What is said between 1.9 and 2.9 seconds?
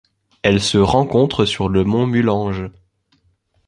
Mulanje.